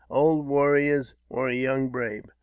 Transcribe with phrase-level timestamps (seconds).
[0.09, 2.25] Old warriors, or a young brave?